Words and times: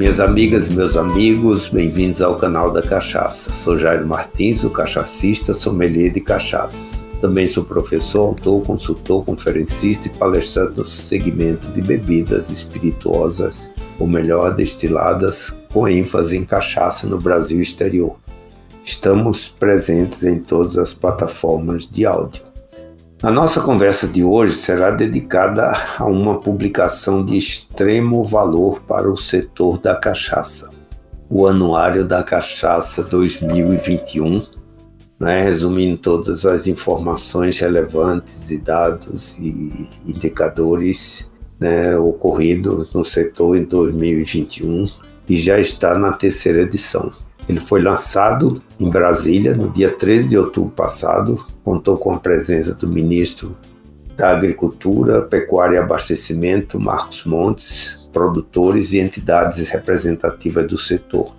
Minhas 0.00 0.18
amigas 0.18 0.68
e 0.68 0.72
meus 0.72 0.96
amigos, 0.96 1.68
bem-vindos 1.68 2.22
ao 2.22 2.38
canal 2.38 2.72
da 2.72 2.80
Cachaça. 2.80 3.52
Sou 3.52 3.76
Jairo 3.76 4.06
Martins, 4.06 4.64
o 4.64 4.70
cachacista, 4.70 5.52
sommelier 5.52 6.10
de 6.10 6.22
cachaças. 6.22 7.02
Também 7.20 7.46
sou 7.46 7.64
professor, 7.64 8.28
autor, 8.28 8.62
consultor, 8.62 9.22
conferencista 9.26 10.06
e 10.06 10.10
palestrante 10.10 10.78
no 10.78 10.86
segmento 10.86 11.70
de 11.72 11.82
bebidas 11.82 12.48
espirituosas, 12.48 13.70
ou 13.98 14.06
melhor, 14.06 14.54
destiladas, 14.54 15.54
com 15.70 15.86
ênfase 15.86 16.34
em 16.34 16.46
cachaça 16.46 17.06
no 17.06 17.20
Brasil 17.20 17.60
exterior. 17.60 18.16
Estamos 18.82 19.48
presentes 19.48 20.24
em 20.24 20.38
todas 20.38 20.78
as 20.78 20.94
plataformas 20.94 21.86
de 21.86 22.06
áudio. 22.06 22.49
A 23.22 23.30
nossa 23.30 23.60
conversa 23.60 24.08
de 24.08 24.24
hoje 24.24 24.54
será 24.54 24.90
dedicada 24.90 25.70
a 25.98 26.06
uma 26.06 26.40
publicação 26.40 27.22
de 27.22 27.36
extremo 27.36 28.24
valor 28.24 28.80
para 28.80 29.12
o 29.12 29.16
setor 29.16 29.76
da 29.76 29.94
cachaça. 29.94 30.70
O 31.28 31.46
Anuário 31.46 32.02
da 32.02 32.22
Cachaça 32.22 33.02
2021, 33.02 34.42
né, 35.20 35.42
resumindo 35.42 35.98
todas 35.98 36.46
as 36.46 36.66
informações 36.66 37.58
relevantes 37.58 38.50
e 38.50 38.56
dados 38.56 39.38
e 39.38 39.86
indicadores 40.06 41.28
né, 41.60 41.98
ocorridos 41.98 42.90
no 42.94 43.04
setor 43.04 43.54
em 43.54 43.64
2021 43.64 44.86
e 45.28 45.36
já 45.36 45.60
está 45.60 45.98
na 45.98 46.14
terceira 46.14 46.62
edição. 46.62 47.12
Ele 47.48 47.60
foi 47.60 47.82
lançado 47.82 48.60
em 48.78 48.88
Brasília 48.88 49.56
no 49.56 49.68
dia 49.70 49.90
13 49.90 50.28
de 50.28 50.38
outubro 50.38 50.70
passado, 50.70 51.44
contou 51.64 51.96
com 51.96 52.12
a 52.12 52.18
presença 52.18 52.74
do 52.74 52.88
ministro 52.88 53.56
da 54.16 54.30
Agricultura, 54.30 55.22
Pecuária 55.22 55.76
e 55.76 55.78
Abastecimento, 55.78 56.78
Marcos 56.78 57.24
Montes, 57.24 57.98
produtores 58.12 58.92
e 58.92 58.98
entidades 58.98 59.68
representativas 59.68 60.66
do 60.66 60.76
setor. 60.76 61.34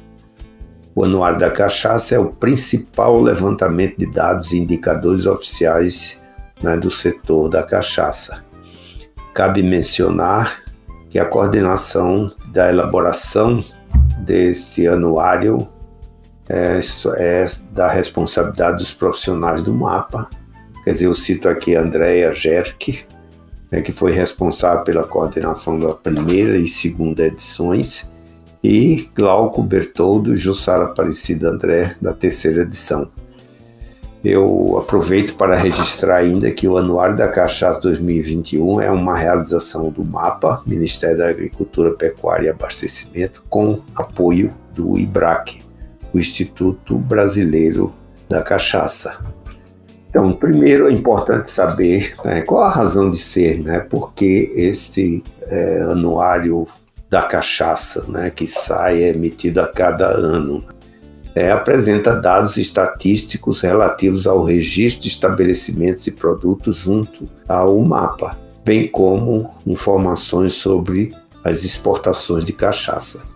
O 0.93 1.03
Anuário 1.03 1.39
da 1.39 1.49
Cachaça 1.49 2.15
é 2.15 2.19
o 2.19 2.31
principal 2.31 3.21
levantamento 3.21 3.97
de 3.97 4.11
dados 4.11 4.51
e 4.51 4.57
indicadores 4.57 5.25
oficiais 5.25 6.21
né, 6.61 6.75
do 6.75 6.91
setor 6.91 7.49
da 7.49 7.63
cachaça. 7.63 8.43
Cabe 9.33 9.63
mencionar 9.63 10.61
que 11.09 11.19
a 11.19 11.25
coordenação 11.25 12.31
da 12.47 12.69
elaboração 12.69 13.63
deste 14.19 14.87
anuário 14.87 15.67
é, 16.51 16.79
é 17.17 17.45
da 17.71 17.87
responsabilidade 17.87 18.77
dos 18.77 18.93
profissionais 18.93 19.63
do 19.63 19.73
mapa. 19.73 20.29
Quer 20.83 20.91
dizer, 20.91 21.05
eu 21.05 21.15
cito 21.15 21.47
aqui 21.47 21.75
a 21.75 21.81
Andrea 21.81 22.33
Gerke, 22.33 23.05
né, 23.71 23.81
que 23.81 23.93
foi 23.93 24.11
responsável 24.11 24.83
pela 24.83 25.05
coordenação 25.05 25.79
da 25.79 25.93
primeira 25.93 26.57
e 26.57 26.67
segunda 26.67 27.25
edições, 27.25 28.09
e 28.61 29.09
Glauco 29.15 29.63
Bertoldo 29.63 30.33
e 30.33 30.37
Jussara 30.37 30.85
Aparecida 30.85 31.49
André, 31.49 31.95
da 32.01 32.13
terceira 32.13 32.63
edição. 32.63 33.09
Eu 34.23 34.77
aproveito 34.77 35.35
para 35.35 35.55
registrar 35.55 36.17
ainda 36.17 36.51
que 36.51 36.67
o 36.67 36.77
Anuário 36.77 37.15
da 37.15 37.27
Cachaça 37.27 37.79
2021 37.81 38.81
é 38.81 38.91
uma 38.91 39.17
realização 39.17 39.89
do 39.89 40.03
MAPA, 40.03 40.61
Ministério 40.65 41.17
da 41.17 41.29
Agricultura, 41.29 41.95
Pecuária 41.95 42.47
e 42.47 42.49
Abastecimento, 42.49 43.43
com 43.49 43.81
apoio 43.95 44.53
do 44.75 44.95
IBRAC, 44.99 45.70
o 46.13 46.19
Instituto 46.19 46.97
Brasileiro 46.97 47.93
da 48.29 48.41
Cachaça. 48.41 49.19
Então, 50.09 50.33
primeiro 50.33 50.89
é 50.89 50.91
importante 50.91 51.49
saber 51.51 52.15
né, 52.25 52.41
qual 52.41 52.63
a 52.63 52.69
razão 52.69 53.09
de 53.09 53.17
ser, 53.17 53.59
né, 53.59 53.79
porque 53.79 54.51
este 54.53 55.23
é, 55.43 55.81
anuário 55.83 56.67
da 57.09 57.21
cachaça, 57.21 58.05
né, 58.09 58.29
que 58.29 58.45
sai 58.45 59.03
é 59.03 59.09
emitido 59.09 59.61
a 59.61 59.67
cada 59.67 60.07
ano, 60.07 60.65
é, 61.33 61.49
apresenta 61.49 62.13
dados 62.13 62.57
estatísticos 62.57 63.61
relativos 63.61 64.27
ao 64.27 64.43
registro 64.43 65.03
de 65.03 65.07
estabelecimentos 65.07 66.07
e 66.07 66.11
produtos 66.11 66.75
junto 66.75 67.29
ao 67.47 67.79
mapa, 67.79 68.37
bem 68.65 68.87
como 68.87 69.49
informações 69.65 70.53
sobre 70.53 71.13
as 71.41 71.63
exportações 71.63 72.43
de 72.43 72.51
cachaça. 72.51 73.30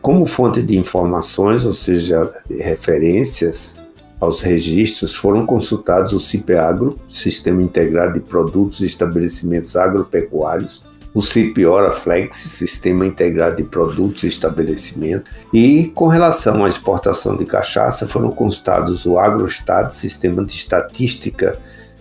Como 0.00 0.24
fonte 0.24 0.62
de 0.62 0.78
informações, 0.78 1.66
ou 1.66 1.74
seja, 1.74 2.32
referências 2.48 3.76
aos 4.18 4.40
registros, 4.40 5.14
foram 5.14 5.44
consultados 5.44 6.12
o 6.12 6.20
CIPEAGRO, 6.20 6.98
Sistema 7.10 7.62
Integrado 7.62 8.14
de 8.14 8.20
Produtos 8.20 8.80
e 8.80 8.86
Estabelecimentos 8.86 9.76
Agropecuários, 9.76 10.84
o 11.12 11.20
CIPIORA 11.20 11.90
Flex, 11.90 12.36
Sistema 12.36 13.04
Integrado 13.04 13.56
de 13.56 13.64
Produtos 13.64 14.22
e 14.22 14.28
Estabelecimentos, 14.28 15.30
e 15.52 15.90
com 15.94 16.06
relação 16.06 16.64
à 16.64 16.68
exportação 16.68 17.36
de 17.36 17.44
cachaça, 17.44 18.06
foram 18.06 18.30
consultados 18.30 19.04
o 19.04 19.18
AgroStat, 19.18 19.92
Sistema 19.92 20.44
de 20.44 20.52
Estatística 20.52 21.58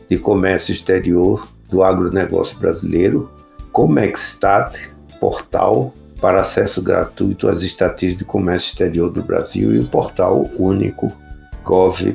de 0.09 0.18
Comércio 0.18 0.72
Exterior 0.72 1.48
do 1.70 1.84
Agronegócio 1.84 2.58
Brasileiro, 2.59 3.30
Comexstat, 3.72 4.90
Portal 5.20 5.94
para 6.22 6.41
acesso 6.41 6.81
gratuito 6.81 7.47
às 7.47 7.62
estatísticas 7.62 8.19
de 8.19 8.25
comércio 8.25 8.69
exterior 8.69 9.09
do 9.09 9.24
Brasil 9.24 9.74
e 9.74 9.80
o 9.80 9.88
portal 9.88 10.50
único 10.57 11.12
gov.br. 11.63 12.09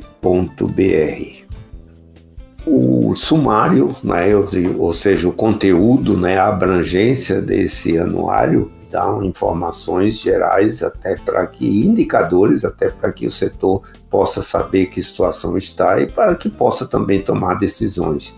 O 2.66 3.14
sumário, 3.14 3.94
né, 4.02 4.34
ou 4.34 4.94
seja, 4.94 5.28
o 5.28 5.32
conteúdo, 5.32 6.16
né, 6.16 6.38
a 6.38 6.48
abrangência 6.48 7.40
desse 7.40 7.98
anuário 7.98 8.72
dá 8.90 9.18
informações 9.22 10.20
gerais 10.20 10.82
até 10.82 11.16
para 11.16 11.46
que 11.46 11.84
indicadores 11.84 12.64
até 12.64 12.88
para 12.88 13.12
que 13.12 13.26
o 13.26 13.32
setor 13.32 13.82
possa 14.08 14.40
saber 14.40 14.86
que 14.86 15.02
situação 15.02 15.58
está 15.58 16.00
e 16.00 16.06
para 16.06 16.34
que 16.36 16.48
possa 16.48 16.86
também 16.86 17.20
tomar 17.20 17.54
decisões. 17.54 18.34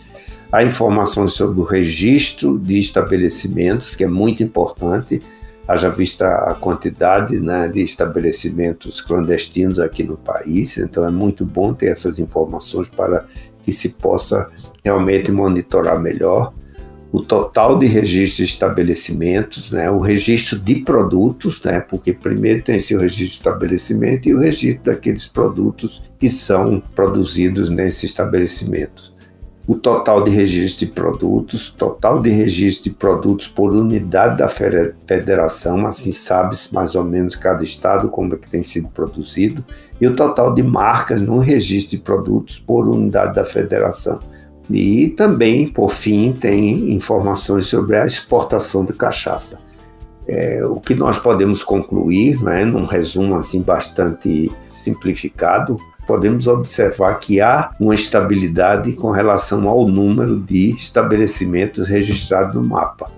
Há 0.51 0.65
informações 0.65 1.33
sobre 1.33 1.61
o 1.61 1.65
registro 1.65 2.59
de 2.59 2.79
estabelecimentos, 2.79 3.95
que 3.95 4.05
é 4.05 4.09
muito 4.09 4.43
importante, 4.43 5.21
haja 5.67 5.91
vista 5.91 6.27
a 6.27 6.55
quantidade 6.55 7.41
né, 7.41 7.69
de 7.69 7.83
estabelecimentos 7.83 9.01
clandestinos 9.01 9.79
aqui 9.79 10.05
no 10.05 10.17
país, 10.17 10.79
então 10.79 11.05
é 11.05 11.11
muito 11.11 11.45
bom 11.45 11.75
ter 11.75 11.87
essas 11.87 12.19
informações 12.19 12.89
para 12.89 13.27
que 13.65 13.73
se 13.73 13.91
possa 13.91 14.47
realmente 14.85 15.33
monitorar 15.33 16.01
melhor 16.01 16.53
o 17.11 17.21
total 17.21 17.79
de 17.79 17.87
registro 17.87 18.45
de 18.45 18.51
estabelecimentos, 18.51 19.71
né, 19.71 19.91
o 19.91 20.01
registro 20.01 20.59
de 20.59 20.77
produtos, 20.77 21.63
né, 21.63 21.81
porque 21.81 22.13
primeiro 22.13 22.63
tem 22.63 22.77
esse 22.77 22.97
registro 22.97 23.27
de 23.27 23.33
estabelecimento 23.33 24.29
e 24.29 24.35
o 24.35 24.39
registro 24.39 24.85
daqueles 24.85 25.27
produtos 25.27 26.03
que 26.19 26.31
são 26.31 26.83
produzidos 26.95 27.71
nesse 27.71 28.07
estabelecimento 28.07 29.16
o 29.67 29.75
total 29.75 30.23
de 30.23 30.31
registro 30.31 30.87
de 30.87 30.93
produtos, 30.93 31.71
total 31.71 32.21
de 32.21 32.31
registro 32.31 32.85
de 32.85 32.97
produtos 32.97 33.49
por 33.49 33.73
unidade 33.73 34.39
da 34.39 34.49
federação, 34.49 35.87
assim 35.87 36.13
sabe-se 36.13 36.73
mais 36.73 36.95
ou 36.95 37.03
menos 37.03 37.35
cada 37.35 37.65
estado 37.65 38.09
como 38.09 38.35
é 38.35 38.37
que 38.37 38.49
tem 38.49 38.63
sido 38.63 38.89
produzido, 38.89 39.65
e 40.01 40.07
o 40.07 40.15
total 40.15 40.55
de 40.55 40.63
marcas 40.63 41.21
no 41.21 41.39
registro 41.39 41.97
de 41.97 42.03
produtos 42.03 42.59
por 42.59 42.87
unidade 42.87 43.35
da 43.35 43.45
federação. 43.45 44.21
E 44.71 45.09
também, 45.09 45.69
por 45.69 45.91
fim, 45.91 46.33
tem 46.33 46.93
informações 46.93 47.67
sobre 47.67 47.97
a 47.97 48.07
exportação 48.07 48.85
de 48.85 48.93
cachaça. 48.93 49.61
É, 50.29 50.65
o 50.65 50.81
que 50.81 50.95
nós 50.95 51.19
podemos 51.19 51.63
concluir, 51.63 52.43
né, 52.43 52.65
num 52.65 52.85
resumo 52.85 53.37
assim 53.37 53.63
bastante 53.63 54.51
simplificado, 54.71 55.77
podemos 56.07 56.47
observar 56.47 57.15
que 57.17 57.41
há 57.41 57.75
uma 57.81 57.95
estabilidade 57.95 58.93
com 58.93 59.11
relação 59.11 59.69
ao 59.69 59.89
número 59.89 60.41
de 60.41 60.75
estabelecimentos 60.77 61.89
registrados 61.89 62.55
no 62.55 62.65
mapa, 62.65 63.11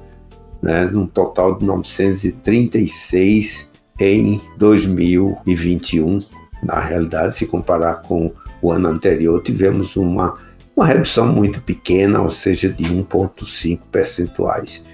né, 0.62 0.90
um 0.92 1.06
total 1.06 1.58
de 1.58 1.64
936 1.64 3.68
em 4.00 4.40
2021. 4.56 6.22
Na 6.62 6.80
realidade, 6.80 7.34
se 7.34 7.46
comparar 7.46 8.02
com 8.02 8.32
o 8.60 8.72
ano 8.72 8.88
anterior, 8.88 9.40
tivemos 9.42 9.96
uma, 9.96 10.34
uma 10.76 10.86
redução 10.86 11.26
muito 11.26 11.60
pequena, 11.60 12.20
ou 12.20 12.30
seja, 12.30 12.68
de 12.68 12.84
1,5 12.84 13.80
percentuais. 13.92 14.84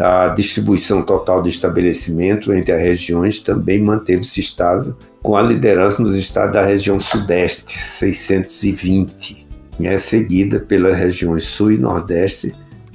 A 0.00 0.28
distribuição 0.28 1.02
total 1.02 1.42
de 1.42 1.50
estabelecimento 1.50 2.54
entre 2.54 2.72
as 2.72 2.80
regiões 2.80 3.38
também 3.38 3.82
manteve-se 3.82 4.40
estável, 4.40 4.96
com 5.22 5.36
a 5.36 5.42
liderança 5.42 6.02
nos 6.02 6.16
estados 6.16 6.54
da 6.54 6.64
região 6.64 6.98
Sudeste, 6.98 7.78
620, 7.78 9.46
é 9.78 9.98
seguida 9.98 10.58
pelas 10.58 10.96
regiões 10.96 11.44
Sul 11.44 11.72
e 11.72 11.78
Nordeste, 11.78 12.54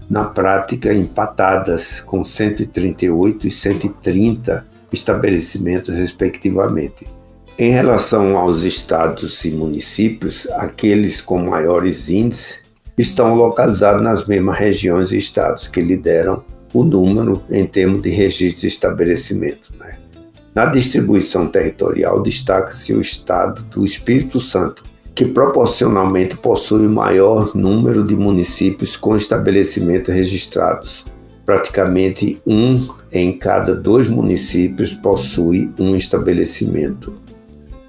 na 0.10 0.24
prática 0.24 0.92
empatadas, 0.92 2.00
com 2.00 2.24
138 2.24 3.48
e 3.48 3.52
130 3.52 4.66
estabelecimentos, 4.92 5.94
respectivamente. 5.94 7.06
Em 7.56 7.72
relação 7.72 8.36
aos 8.36 8.64
estados 8.64 9.46
e 9.46 9.52
municípios, 9.52 10.48
aqueles 10.54 11.22
com 11.22 11.38
maiores 11.38 12.10
índices 12.10 12.62
estão 12.98 13.36
localizados 13.36 14.02
nas 14.02 14.26
mesmas 14.26 14.58
regiões 14.58 15.12
e 15.12 15.20
estados 15.20 15.68
que 15.68 15.82
lideram 15.82 16.44
o 16.76 16.84
número 16.84 17.42
em 17.50 17.66
termos 17.66 18.02
de 18.02 18.10
registro 18.10 18.62
de 18.62 18.68
estabelecimento. 18.68 19.72
Né? 19.80 19.98
Na 20.54 20.66
distribuição 20.66 21.48
territorial, 21.48 22.22
destaca-se 22.22 22.94
o 22.94 23.00
estado 23.00 23.64
do 23.64 23.86
Espírito 23.86 24.42
Santo, 24.42 24.84
que 25.14 25.24
proporcionalmente 25.24 26.36
possui 26.36 26.86
o 26.86 26.90
maior 26.90 27.56
número 27.56 28.04
de 28.04 28.18
municípios 28.18 28.98
com 28.98 29.16
estabelecimentos 29.16 30.14
registrados. 30.14 31.06
Praticamente 31.46 32.42
um 32.46 32.90
em 33.10 33.38
cada 33.38 33.74
dois 33.74 34.10
municípios 34.10 34.94
possui 34.94 35.72
um 35.80 35.96
estabelecimento. 35.96 37.14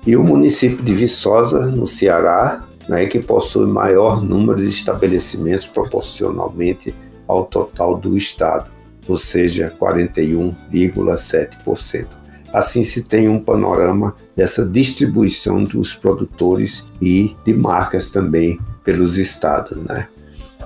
E 0.06 0.16
o 0.16 0.22
município 0.22 0.84
de 0.84 0.94
Viçosa, 0.94 1.66
no 1.66 1.86
Ceará, 1.86 2.64
né, 2.88 3.06
que 3.06 3.18
possui 3.18 3.66
maior 3.66 4.22
número 4.22 4.60
de 4.60 4.68
estabelecimentos 4.68 5.66
proporcionalmente 5.66 6.94
ao 7.26 7.44
total 7.44 7.96
do 7.96 8.16
estado, 8.16 8.75
ou 9.08 9.16
seja, 9.16 9.72
41,7%. 9.78 12.06
Assim 12.52 12.82
se 12.82 13.02
tem 13.02 13.28
um 13.28 13.38
panorama 13.38 14.16
dessa 14.34 14.64
distribuição 14.64 15.62
dos 15.64 15.94
produtores 15.94 16.86
e 17.02 17.36
de 17.44 17.52
marcas 17.52 18.08
também 18.10 18.58
pelos 18.84 19.18
estados, 19.18 19.76
né? 19.78 20.08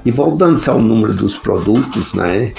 E 0.05 0.11
voltando-se 0.11 0.71
ao 0.71 0.81
número 0.81 1.13
dos 1.13 1.37
produtos, 1.37 2.15
né, 2.15 2.55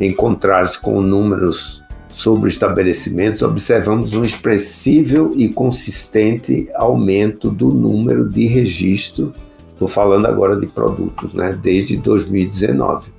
encontrar-se 0.00 0.80
com 0.80 1.00
números 1.00 1.82
sobre 2.08 2.48
estabelecimentos, 2.48 3.42
observamos 3.42 4.14
um 4.14 4.24
expressivo 4.24 5.32
e 5.36 5.48
consistente 5.48 6.68
aumento 6.74 7.50
do 7.50 7.72
número 7.72 8.28
de 8.28 8.46
registro. 8.46 9.32
Estou 9.72 9.88
falando 9.88 10.26
agora 10.26 10.58
de 10.58 10.66
produtos, 10.66 11.34
né, 11.34 11.56
desde 11.60 11.96
2019. 11.96 13.10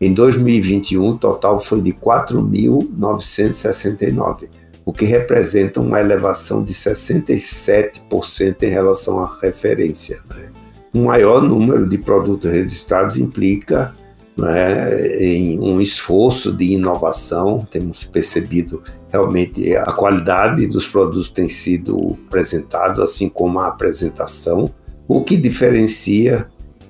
Em 0.00 0.14
2021, 0.14 1.08
o 1.08 1.18
total 1.18 1.58
foi 1.58 1.82
de 1.82 1.92
4.969, 1.92 4.48
o 4.84 4.92
que 4.92 5.04
representa 5.04 5.80
uma 5.80 6.00
elevação 6.00 6.62
de 6.62 6.72
67% 6.72 8.62
em 8.62 8.68
relação 8.68 9.18
à 9.18 9.28
referência. 9.42 10.20
Né? 10.30 10.50
Um 10.94 11.06
maior 11.06 11.42
número 11.42 11.88
de 11.88 11.98
produtos 11.98 12.48
registrados 12.50 13.18
implica 13.18 13.92
né, 14.36 15.16
em 15.16 15.58
um 15.58 15.80
esforço 15.80 16.52
de 16.52 16.66
inovação. 16.72 17.66
Temos 17.68 18.04
percebido 18.04 18.80
realmente 19.10 19.74
a 19.74 19.90
qualidade 19.92 20.68
dos 20.68 20.86
produtos 20.86 21.28
tem 21.28 21.48
sido 21.48 22.16
apresentado, 22.26 23.02
assim 23.02 23.28
como 23.28 23.58
a 23.58 23.66
apresentação, 23.66 24.70
o 25.08 25.24
que 25.24 25.36
diferencia 25.36 26.46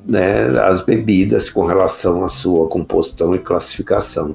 né, 0.09 0.59
as 0.61 0.81
bebidas 0.81 1.51
com 1.51 1.67
relação 1.67 2.25
à 2.25 2.31
sua 2.31 2.67
composição 2.67 3.35
e 3.35 3.39
classificação. 3.39 4.35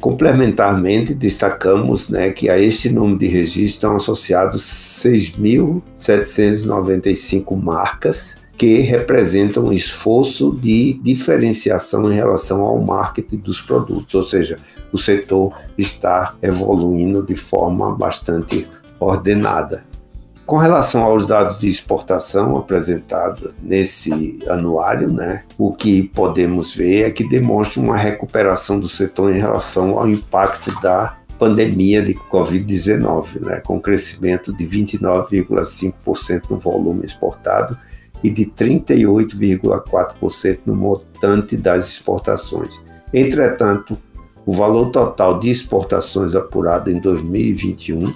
Complementarmente, 0.00 1.14
destacamos 1.14 2.08
né, 2.08 2.30
que 2.30 2.50
a 2.50 2.58
este 2.58 2.90
número 2.90 3.20
de 3.20 3.28
registros 3.28 3.74
estão 3.74 3.94
associados 3.94 4.64
6.795 5.04 7.56
marcas 7.56 8.42
que 8.56 8.80
representam 8.80 9.66
um 9.66 9.72
esforço 9.72 10.56
de 10.60 10.94
diferenciação 10.94 12.10
em 12.10 12.16
relação 12.16 12.62
ao 12.62 12.80
marketing 12.80 13.36
dos 13.36 13.60
produtos, 13.60 14.12
ou 14.14 14.24
seja, 14.24 14.56
o 14.92 14.98
setor 14.98 15.56
está 15.78 16.34
evoluindo 16.42 17.24
de 17.24 17.36
forma 17.36 17.94
bastante 17.94 18.66
ordenada. 18.98 19.91
Com 20.52 20.58
relação 20.58 21.02
aos 21.02 21.26
dados 21.26 21.58
de 21.58 21.66
exportação 21.66 22.58
apresentados 22.58 23.52
nesse 23.62 24.38
anuário, 24.46 25.10
né, 25.10 25.44
o 25.56 25.72
que 25.72 26.02
podemos 26.02 26.74
ver 26.74 27.08
é 27.08 27.10
que 27.10 27.26
demonstra 27.26 27.80
uma 27.80 27.96
recuperação 27.96 28.78
do 28.78 28.86
setor 28.86 29.34
em 29.34 29.38
relação 29.38 29.98
ao 29.98 30.06
impacto 30.06 30.70
da 30.82 31.16
pandemia 31.38 32.02
de 32.02 32.12
Covid-19, 32.12 33.40
né, 33.40 33.62
com 33.64 33.80
crescimento 33.80 34.52
de 34.52 34.62
29,5% 34.66 36.50
no 36.50 36.58
volume 36.58 37.06
exportado 37.06 37.74
e 38.22 38.28
de 38.28 38.44
38,4% 38.44 40.58
no 40.66 40.76
montante 40.76 41.56
das 41.56 41.88
exportações. 41.88 42.78
Entretanto, 43.10 43.96
o 44.44 44.52
valor 44.52 44.90
total 44.90 45.40
de 45.40 45.50
exportações 45.50 46.34
apurado 46.34 46.90
em 46.90 46.98
2021 46.98 48.12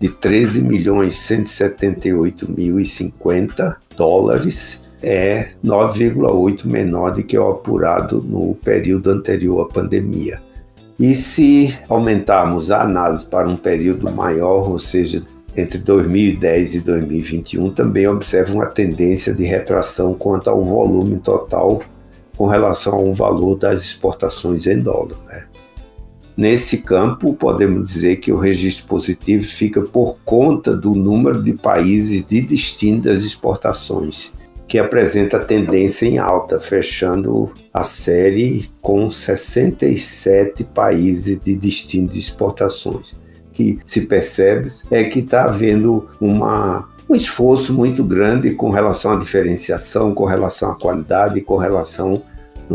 de 0.00 0.08
13 0.08 0.62
milhões 0.62 1.14
178 1.16 2.50
mil 2.50 2.80
e 2.80 2.86
50 2.86 3.76
dólares 3.94 4.82
é 5.02 5.50
9,8 5.64 6.66
menor 6.66 7.12
do 7.12 7.22
que 7.22 7.38
o 7.38 7.48
apurado 7.48 8.22
no 8.22 8.54
período 8.54 9.10
anterior 9.10 9.62
à 9.62 9.68
pandemia. 9.72 10.42
E 10.98 11.14
se 11.14 11.78
aumentarmos 11.88 12.70
a 12.70 12.82
análise 12.82 13.24
para 13.24 13.48
um 13.48 13.56
período 13.56 14.10
maior, 14.10 14.68
ou 14.68 14.78
seja, 14.78 15.22
entre 15.56 15.78
2010 15.78 16.74
e 16.74 16.80
2021, 16.80 17.70
também 17.70 18.06
observa 18.06 18.52
uma 18.52 18.66
tendência 18.66 19.34
de 19.34 19.44
retração 19.44 20.14
quanto 20.14 20.48
ao 20.48 20.64
volume 20.64 21.18
total 21.18 21.82
com 22.36 22.46
relação 22.46 22.94
ao 22.94 23.12
valor 23.12 23.56
das 23.56 23.82
exportações 23.82 24.66
em 24.66 24.80
dólar. 24.80 25.16
Né? 25.26 25.44
Nesse 26.40 26.78
campo, 26.78 27.34
podemos 27.34 27.90
dizer 27.90 28.16
que 28.16 28.32
o 28.32 28.38
registro 28.38 28.86
positivo 28.86 29.44
fica 29.44 29.82
por 29.82 30.16
conta 30.24 30.74
do 30.74 30.94
número 30.94 31.42
de 31.42 31.52
países 31.52 32.24
de 32.24 32.40
destino 32.40 33.02
das 33.02 33.24
exportações, 33.24 34.32
que 34.66 34.78
apresenta 34.78 35.38
tendência 35.38 36.06
em 36.06 36.16
alta, 36.16 36.58
fechando 36.58 37.52
a 37.74 37.84
série 37.84 38.70
com 38.80 39.10
67 39.10 40.64
países 40.64 41.38
de 41.38 41.54
destino 41.54 42.08
de 42.08 42.18
exportações. 42.18 43.14
Que 43.52 43.78
se 43.84 44.00
percebe 44.00 44.72
é 44.90 45.04
que 45.04 45.18
está 45.18 45.44
havendo 45.44 46.08
uma 46.18 46.88
um 47.06 47.14
esforço 47.14 47.74
muito 47.74 48.04
grande 48.04 48.54
com 48.54 48.70
relação 48.70 49.12
à 49.12 49.16
diferenciação, 49.16 50.14
com 50.14 50.24
relação 50.24 50.70
à 50.70 50.76
qualidade, 50.76 51.40
com 51.40 51.56
relação 51.56 52.22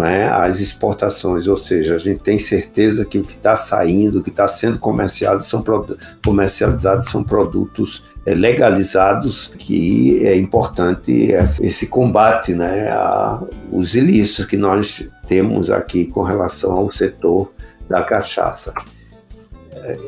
é, 0.03 0.27
as 0.27 0.59
exportações, 0.59 1.47
ou 1.47 1.55
seja, 1.55 1.95
a 1.95 1.99
gente 1.99 2.19
tem 2.19 2.37
certeza 2.37 3.05
que 3.05 3.17
o 3.17 3.23
que 3.23 3.33
está 3.33 3.55
saindo, 3.55 4.19
o 4.19 4.23
que 4.23 4.29
está 4.29 4.47
sendo 4.47 4.77
comercializado 4.79 5.43
são, 5.43 5.63
comercializados 6.23 7.05
são 7.05 7.23
produtos 7.23 8.03
é, 8.25 8.33
legalizados, 8.33 9.53
que 9.57 10.25
é 10.25 10.35
importante 10.35 11.31
esse 11.61 11.87
combate 11.87 12.53
né, 12.53 12.91
aos 12.91 13.93
ilícitos 13.93 14.45
que 14.45 14.57
nós 14.57 15.07
temos 15.27 15.69
aqui 15.69 16.05
com 16.05 16.23
relação 16.23 16.73
ao 16.73 16.91
setor 16.91 17.53
da 17.89 18.03
cachaça. 18.03 18.73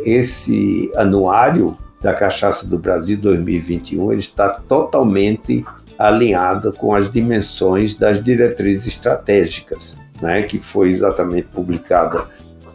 Esse 0.03 0.91
anuário 0.95 1.77
da 2.01 2.13
Cachaça 2.13 2.67
do 2.67 2.77
Brasil 2.77 3.17
2021 3.17 4.11
ele 4.11 4.21
está 4.21 4.49
totalmente 4.49 5.65
alinhada 5.97 6.71
com 6.71 6.93
as 6.93 7.11
dimensões 7.11 7.95
das 7.95 8.23
diretrizes 8.23 8.87
estratégicas, 8.87 9.95
né, 10.21 10.43
que 10.43 10.59
foi 10.59 10.91
exatamente 10.91 11.47
publicada 11.47 12.27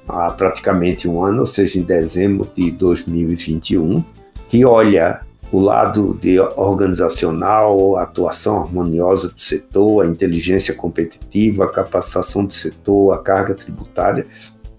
há 0.08 0.30
praticamente 0.30 1.08
um 1.08 1.22
ano, 1.22 1.40
ou 1.40 1.46
seja, 1.46 1.78
em 1.78 1.82
dezembro 1.82 2.48
de 2.54 2.70
2021, 2.70 4.04
que 4.48 4.64
olha 4.64 5.20
o 5.52 5.60
lado 5.60 6.18
de 6.20 6.40
organizacional, 6.40 7.96
a 7.96 8.04
atuação 8.04 8.62
harmoniosa 8.62 9.28
do 9.28 9.40
setor, 9.40 10.04
a 10.04 10.08
inteligência 10.08 10.74
competitiva, 10.74 11.64
a 11.64 11.68
capacitação 11.68 12.44
do 12.44 12.52
setor, 12.52 13.12
a 13.12 13.18
carga 13.18 13.54
tributária, 13.54 14.26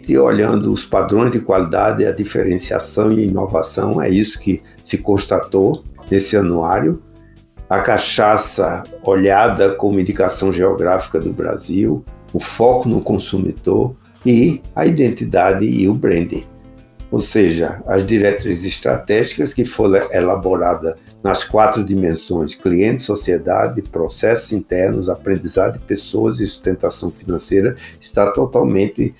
e 0.05 0.17
olhando 0.17 0.71
os 0.71 0.85
padrões 0.85 1.31
de 1.31 1.39
qualidade, 1.39 2.05
a 2.05 2.11
diferenciação 2.11 3.11
e 3.11 3.27
inovação, 3.27 4.01
é 4.01 4.09
isso 4.09 4.39
que 4.39 4.61
se 4.83 4.97
constatou 4.97 5.83
nesse 6.11 6.35
anuário 6.35 7.01
a 7.73 7.81
cachaça 7.81 8.83
olhada 9.01 9.73
como 9.73 9.99
indicação 9.99 10.53
geográfica 10.53 11.19
do 11.19 11.33
Brasil, 11.33 12.05
o 12.31 12.39
foco 12.39 12.87
no 12.87 13.01
consumidor 13.01 13.95
e 14.23 14.61
a 14.75 14.85
identidade 14.85 15.65
e 15.65 15.89
o 15.89 15.93
branding. 15.95 16.45
Ou 17.09 17.19
seja, 17.19 17.81
as 17.87 18.05
diretrizes 18.05 18.75
estratégicas 18.75 19.55
que 19.55 19.65
foram 19.65 20.07
elaboradas 20.11 20.93
nas 21.23 21.43
quatro 21.43 21.83
dimensões: 21.83 22.53
cliente, 22.53 23.01
sociedade, 23.01 23.81
processos 23.81 24.51
internos, 24.51 25.09
aprendizado 25.09 25.79
de 25.79 25.85
pessoas 25.85 26.39
e 26.39 26.45
sustentação 26.45 27.09
financeira, 27.09 27.75
está 27.99 28.29
totalmente 28.33 29.15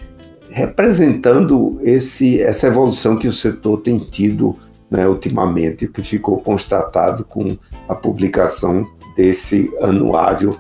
representando 0.52 1.80
esse, 1.82 2.40
essa 2.40 2.68
evolução 2.68 3.18
que 3.18 3.28
o 3.28 3.34
setor 3.34 3.82
tem 3.82 3.98
tido 3.98 4.56
né, 4.94 5.08
ultimamente, 5.08 5.88
que 5.88 6.04
ficou 6.04 6.38
constatado 6.38 7.26
com 7.26 7.58
a 7.90 7.96
publicação 7.96 8.88
desse 9.18 9.74
anuário. 9.82 10.60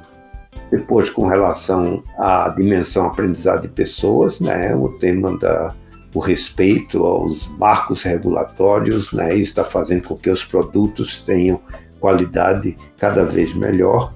Depois, 0.72 1.08
com 1.08 1.28
relação 1.28 2.04
à 2.18 2.50
dimensão 2.50 3.06
aprendizado 3.06 3.62
de 3.62 3.68
pessoas, 3.68 4.40
né, 4.40 4.76
o 4.76 4.90
tema 4.90 5.38
da 5.38 5.76
o 6.16 6.20
respeito 6.20 7.04
aos 7.04 7.48
marcos 7.58 8.04
regulatórios, 8.04 9.12
né, 9.14 9.34
isso 9.34 9.50
está 9.50 9.64
fazendo 9.64 10.04
com 10.04 10.16
que 10.16 10.30
os 10.30 10.46
produtos 10.46 11.24
tenham 11.24 11.60
qualidade 12.00 12.78
cada 13.00 13.24
vez 13.24 13.52
melhor. 13.56 14.14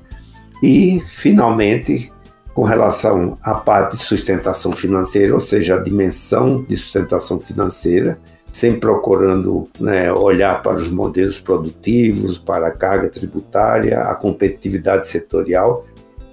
E, 0.61 1.01
finalmente, 1.07 2.13
com 2.53 2.63
relação 2.63 3.35
à 3.41 3.55
parte 3.55 3.97
de 3.97 4.03
sustentação 4.03 4.73
financeira, 4.73 5.33
ou 5.33 5.39
seja, 5.39 5.75
a 5.75 5.81
dimensão 5.81 6.63
de 6.63 6.77
sustentação 6.77 7.39
financeira, 7.39 8.19
sempre 8.51 8.79
procurando 8.79 9.69
né, 9.79 10.11
olhar 10.11 10.61
para 10.61 10.75
os 10.75 10.89
modelos 10.89 11.39
produtivos, 11.39 12.37
para 12.37 12.67
a 12.67 12.71
carga 12.71 13.09
tributária, 13.09 13.99
a 13.99 14.15
competitividade 14.15 15.07
setorial, 15.07 15.85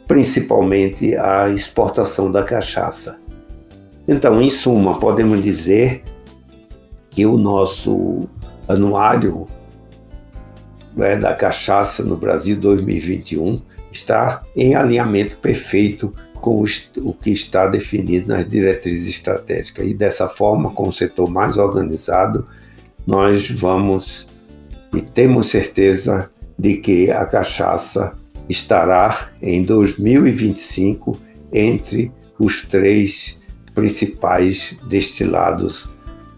principalmente 0.07 1.17
a 1.17 1.49
exportação 1.49 2.31
da 2.31 2.43
cachaça. 2.43 3.19
Então, 4.07 4.41
em 4.41 4.51
suma, 4.51 4.99
podemos 4.99 5.43
dizer 5.43 6.03
que 7.11 7.25
o 7.25 7.37
nosso 7.37 8.29
anuário 8.69 9.47
né, 10.97 11.17
da 11.17 11.35
cachaça 11.35 12.03
no 12.03 12.17
Brasil 12.17 12.57
2021 12.57 13.61
está 13.91 14.43
em 14.57 14.75
alinhamento 14.75 15.37
perfeito 15.37 16.13
com 16.45 16.63
o 16.99 17.15
que 17.15 17.31
está 17.31 17.67
definido 17.67 18.29
nas 18.29 18.47
diretrizes 18.47 19.09
estratégicas. 19.09 19.89
E 19.89 19.95
dessa 19.95 20.29
forma, 20.29 20.71
com 20.73 20.87
o 20.87 20.93
setor 20.93 21.31
mais 21.31 21.57
organizado, 21.57 22.47
nós 23.07 23.49
vamos 23.49 24.29
e 24.95 25.01
temos 25.01 25.47
certeza 25.47 26.31
de 26.59 26.77
que 26.77 27.11
a 27.11 27.25
cachaça 27.25 28.13
estará 28.47 29.31
em 29.41 29.63
2025 29.63 31.17
entre 31.51 32.13
os 32.39 32.63
três 32.67 33.41
principais 33.75 34.77
destilados 34.87 35.89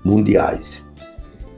mundiais. 0.05 0.87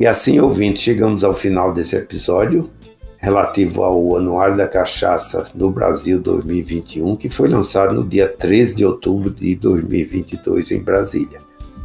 E 0.00 0.06
assim, 0.06 0.40
ouvintes, 0.40 0.82
chegamos 0.82 1.22
ao 1.22 1.34
final 1.34 1.74
desse 1.74 1.96
episódio 1.96 2.70
relativo 3.18 3.82
ao 3.82 4.16
Anuário 4.16 4.56
da 4.56 4.68
Cachaça 4.68 5.50
no 5.54 5.70
Brasil 5.70 6.20
2021, 6.20 7.16
que 7.16 7.28
foi 7.28 7.48
lançado 7.48 7.92
no 7.92 8.06
dia 8.06 8.28
13 8.28 8.76
de 8.76 8.84
outubro 8.84 9.30
de 9.30 9.54
2022 9.56 10.70
em 10.70 10.80
Brasília. 10.80 11.40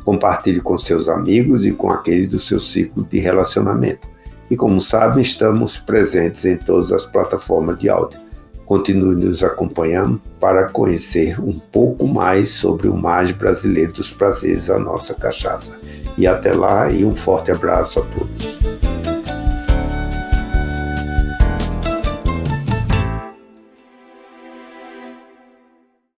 Compartilhe 0.05 0.61
com 0.61 0.77
seus 0.77 1.09
amigos 1.09 1.65
e 1.65 1.71
com 1.71 1.89
aqueles 1.89 2.27
do 2.27 2.37
seu 2.37 2.59
ciclo 2.59 3.05
de 3.09 3.19
relacionamento. 3.19 4.07
E 4.49 4.55
como 4.55 4.79
sabem, 4.79 5.21
estamos 5.21 5.77
presentes 5.77 6.45
em 6.45 6.55
todas 6.55 6.91
as 6.91 7.05
plataformas 7.05 7.79
de 7.79 7.89
áudio. 7.89 8.19
Continue 8.65 9.15
nos 9.15 9.43
acompanhando 9.43 10.21
para 10.39 10.69
conhecer 10.69 11.39
um 11.39 11.59
pouco 11.59 12.07
mais 12.07 12.49
sobre 12.49 12.87
o 12.87 12.95
mais 12.95 13.31
brasileiro 13.31 13.93
dos 13.93 14.11
prazeres, 14.11 14.69
a 14.69 14.77
nossa 14.77 15.13
cachaça. 15.15 15.79
E 16.17 16.27
até 16.27 16.53
lá 16.53 16.91
e 16.91 17.03
um 17.03 17.15
forte 17.15 17.51
abraço 17.51 17.99
a 17.99 18.03
todos. 18.03 18.73